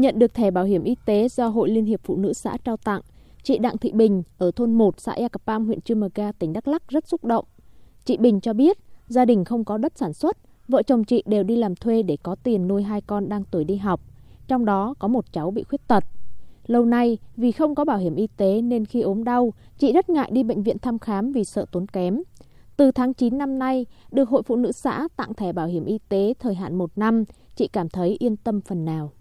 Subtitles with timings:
[0.00, 2.76] Nhận được thẻ bảo hiểm y tế do Hội Liên hiệp Phụ nữ xã trao
[2.76, 3.00] tặng,
[3.42, 6.68] chị Đặng Thị Bình ở thôn 1 xã Ekapam, huyện Chư Mờ Ga, tỉnh Đắk
[6.68, 7.44] Lắk rất xúc động.
[8.04, 10.36] Chị Bình cho biết gia đình không có đất sản xuất,
[10.68, 13.64] vợ chồng chị đều đi làm thuê để có tiền nuôi hai con đang tuổi
[13.64, 14.00] đi học,
[14.48, 16.04] trong đó có một cháu bị khuyết tật.
[16.66, 20.10] Lâu nay, vì không có bảo hiểm y tế nên khi ốm đau, chị rất
[20.10, 22.22] ngại đi bệnh viện thăm khám vì sợ tốn kém.
[22.76, 25.98] Từ tháng 9 năm nay, được Hội Phụ nữ xã tặng thẻ bảo hiểm y
[26.08, 27.24] tế thời hạn một năm,
[27.56, 29.12] chị cảm thấy yên tâm phần nào.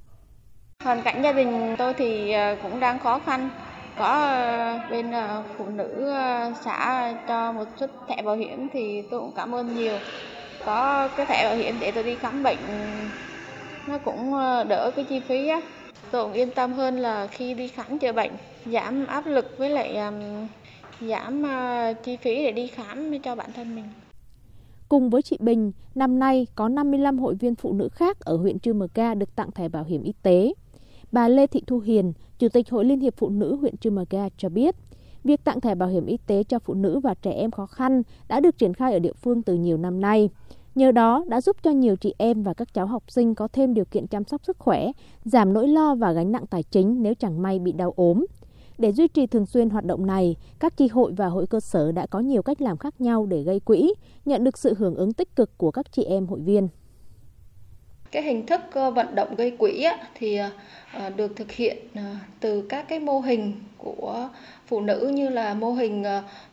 [0.84, 3.50] Hoàn cảnh gia đình tôi thì ờ, cũng đang khó khăn.
[3.98, 6.14] Có ờ, bên ờ, phụ nữ
[6.66, 9.98] xã cho một chút thẻ bảo hiểm thì tôi cũng cảm ơn nhiều.
[10.66, 12.58] Có cái thẻ bảo hiểm để tôi đi khám bệnh
[13.88, 14.34] nó cũng
[14.70, 15.62] đỡ cái chi phí á.
[16.12, 18.32] Tôi cũng yên tâm hơn là khi đi khám chữa bệnh,
[18.66, 19.98] giảm áp lực với lại
[21.02, 21.44] giảm
[22.04, 23.86] chi phí để đi khám cho bản thân mình.
[24.90, 28.60] Cùng với chị Bình, năm nay có 55 hội viên phụ nữ khác ở huyện
[28.60, 30.54] Trư Mờ Ca được tặng thẻ bảo hiểm y tế.
[31.12, 34.06] Bà Lê Thị Thu Hiền, Chủ tịch Hội Liên hiệp Phụ nữ huyện Trư Mờ
[34.10, 34.76] Ga cho biết,
[35.24, 38.02] việc tặng thẻ bảo hiểm y tế cho phụ nữ và trẻ em khó khăn
[38.28, 40.30] đã được triển khai ở địa phương từ nhiều năm nay.
[40.76, 43.74] Nhờ đó đã giúp cho nhiều chị em và các cháu học sinh có thêm
[43.74, 44.92] điều kiện chăm sóc sức khỏe,
[45.24, 48.26] giảm nỗi lo và gánh nặng tài chính nếu chẳng may bị đau ốm.
[48.78, 51.92] Để duy trì thường xuyên hoạt động này, các chi hội và hội cơ sở
[51.92, 53.94] đã có nhiều cách làm khác nhau để gây quỹ,
[54.26, 56.68] nhận được sự hưởng ứng tích cực của các chị em hội viên.
[58.12, 60.50] Cái hình thức ờ, vận động gây quỹ thì ờ,
[60.94, 61.78] ờ, được thực hiện
[62.40, 64.30] từ các cái mô hình của
[64.68, 66.04] phụ nữ như là mô hình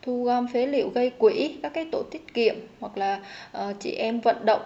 [0.01, 3.19] thu gom phế liệu gây quỹ, các cái tổ tiết kiệm hoặc là
[3.79, 4.61] chị em vận động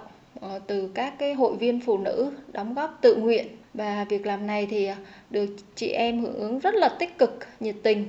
[0.68, 4.68] từ các cái hội viên phụ nữ đóng góp tự nguyện và việc làm này
[4.70, 4.90] thì
[5.30, 8.06] được chị em hưởng ứng rất là tích cực, nhiệt tình.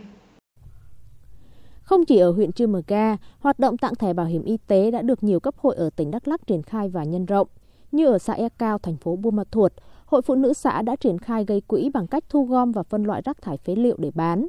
[1.83, 4.91] Không chỉ ở huyện Chư Mờ Ga, hoạt động tặng thẻ bảo hiểm y tế
[4.91, 7.49] đã được nhiều cấp hội ở tỉnh Đắk Lắk triển khai và nhân rộng.
[7.93, 9.73] Như ở xã E Cao, thành phố Buôn Ma Thuột,
[10.07, 13.05] Hội Phụ nữ xã đã triển khai gây quỹ bằng cách thu gom và phân
[13.05, 14.49] loại rác thải phế liệu để bán.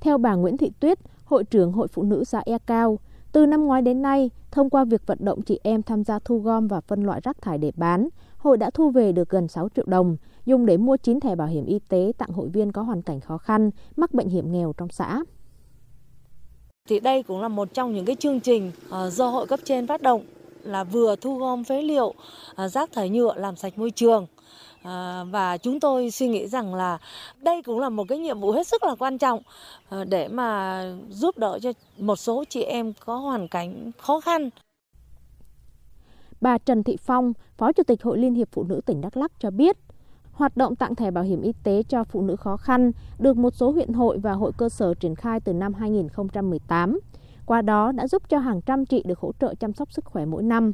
[0.00, 2.98] Theo bà Nguyễn Thị Tuyết, Hội trưởng Hội Phụ nữ xã E Cao,
[3.32, 6.38] từ năm ngoái đến nay, thông qua việc vận động chị em tham gia thu
[6.38, 9.68] gom và phân loại rác thải để bán, hội đã thu về được gần 6
[9.68, 10.16] triệu đồng,
[10.46, 13.20] dùng để mua 9 thẻ bảo hiểm y tế tặng hội viên có hoàn cảnh
[13.20, 15.22] khó khăn, mắc bệnh hiểm nghèo trong xã.
[16.88, 19.86] Thì đây cũng là một trong những cái chương trình ờ, do hội cấp trên
[19.86, 20.22] phát động
[20.62, 22.14] là vừa thu gom phế liệu,
[22.54, 24.26] à, rác thải nhựa làm sạch môi trường.
[24.82, 26.98] À, và chúng tôi suy nghĩ rằng là
[27.40, 29.42] đây cũng là một cái nhiệm vụ hết sức là quan trọng
[29.88, 34.50] à, để mà giúp đỡ cho một số chị em có hoàn cảnh khó khăn.
[36.40, 39.32] Bà Trần Thị Phong, Phó Chủ tịch Hội Liên hiệp Phụ nữ tỉnh Đắk Lắk
[39.40, 39.76] cho biết,
[40.32, 43.54] Hoạt động tặng thẻ bảo hiểm y tế cho phụ nữ khó khăn được một
[43.54, 46.98] số huyện hội và hội cơ sở triển khai từ năm 2018.
[47.46, 50.24] Qua đó đã giúp cho hàng trăm chị được hỗ trợ chăm sóc sức khỏe
[50.24, 50.72] mỗi năm.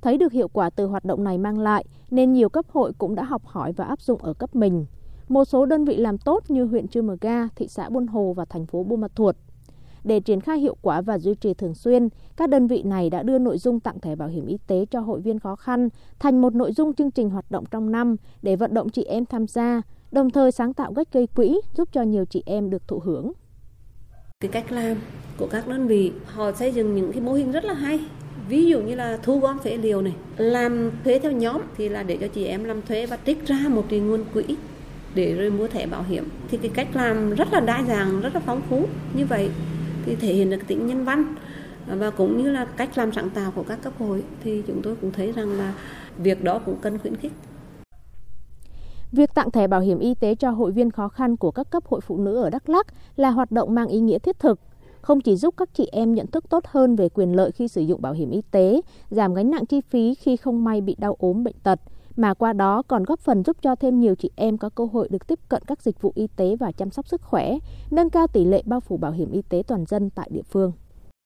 [0.00, 3.14] Thấy được hiệu quả từ hoạt động này mang lại nên nhiều cấp hội cũng
[3.14, 4.86] đã học hỏi và áp dụng ở cấp mình.
[5.28, 8.32] Một số đơn vị làm tốt như huyện Chư Mờ Ga, thị xã Buôn Hồ
[8.32, 9.36] và thành phố Buôn Ma Thuột
[10.04, 13.22] để triển khai hiệu quả và duy trì thường xuyên, các đơn vị này đã
[13.22, 15.88] đưa nội dung tặng thẻ bảo hiểm y tế cho hội viên khó khăn
[16.18, 19.26] thành một nội dung chương trình hoạt động trong năm để vận động chị em
[19.26, 19.82] tham gia,
[20.12, 23.32] đồng thời sáng tạo cách gây quỹ giúp cho nhiều chị em được thụ hưởng.
[24.40, 24.96] Cái cách làm
[25.36, 28.00] của các đơn vị, họ xây dựng những cái mô hình rất là hay.
[28.48, 32.02] Ví dụ như là thu gom phế liệu này, làm thuế theo nhóm thì là
[32.02, 34.44] để cho chị em làm thuế và trích ra một cái nguồn quỹ
[35.14, 38.34] để rồi mua thẻ bảo hiểm thì cái cách làm rất là đa dạng rất
[38.34, 39.50] là phong phú như vậy
[40.06, 41.34] thì thể hiện được tính nhân văn
[41.86, 44.96] và cũng như là cách làm sáng tạo của các cấp hội thì chúng tôi
[45.00, 45.74] cũng thấy rằng là
[46.18, 47.32] việc đó cũng cần khuyến khích.
[49.12, 51.86] Việc tặng thẻ bảo hiểm y tế cho hội viên khó khăn của các cấp
[51.86, 54.60] hội phụ nữ ở Đắk Lắk là hoạt động mang ý nghĩa thiết thực,
[55.00, 57.80] không chỉ giúp các chị em nhận thức tốt hơn về quyền lợi khi sử
[57.80, 61.16] dụng bảo hiểm y tế, giảm gánh nặng chi phí khi không may bị đau
[61.18, 61.80] ốm bệnh tật,
[62.16, 65.08] mà qua đó còn góp phần giúp cho thêm nhiều chị em có cơ hội
[65.08, 67.58] được tiếp cận các dịch vụ y tế và chăm sóc sức khỏe,
[67.90, 70.72] nâng cao tỷ lệ bao phủ bảo hiểm y tế toàn dân tại địa phương.